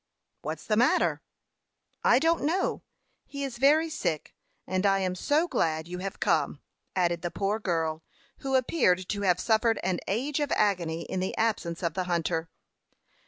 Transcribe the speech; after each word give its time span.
"What's 0.41 0.65
the 0.65 0.77
matter?" 0.77 1.21
"I 2.03 2.17
don't 2.17 2.41
know; 2.41 2.81
he 3.27 3.43
is 3.43 3.59
very 3.59 3.87
sick, 3.87 4.33
and 4.65 4.83
I 4.83 4.97
am 4.97 5.13
so 5.13 5.47
glad 5.47 5.87
you 5.87 5.99
have 5.99 6.19
come!" 6.19 6.59
added 6.95 7.21
the 7.21 7.29
poor 7.29 7.59
girl, 7.59 8.01
who 8.39 8.55
appeared 8.55 9.07
to 9.09 9.21
have 9.21 9.39
suffered 9.39 9.79
an 9.83 9.99
age 10.07 10.39
of 10.39 10.51
agony 10.53 11.03
in 11.03 11.19
the 11.19 11.37
absence 11.37 11.83
of 11.83 11.93
the 11.93 12.05
hunter. 12.05 12.49